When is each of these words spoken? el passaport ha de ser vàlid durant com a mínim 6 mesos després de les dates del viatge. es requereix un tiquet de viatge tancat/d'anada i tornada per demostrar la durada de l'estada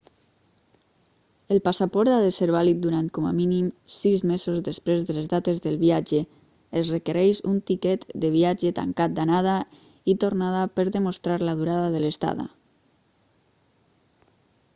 el 1.55 1.59
passaport 1.65 2.13
ha 2.13 2.21
de 2.27 2.31
ser 2.37 2.47
vàlid 2.55 2.79
durant 2.85 3.09
com 3.17 3.25
a 3.31 3.33
mínim 3.39 3.65
6 3.95 4.23
mesos 4.31 4.63
després 4.69 5.03
de 5.09 5.15
les 5.17 5.27
dates 5.33 5.61
del 5.65 5.77
viatge. 5.83 6.21
es 6.81 6.89
requereix 6.95 7.41
un 7.53 7.59
tiquet 7.73 8.07
de 8.25 8.31
viatge 8.37 8.71
tancat/d'anada 8.81 9.55
i 10.13 10.15
tornada 10.25 10.63
per 10.79 10.87
demostrar 10.99 11.37
la 11.51 11.55
durada 11.61 11.93
de 11.97 12.01
l'estada 12.07 12.47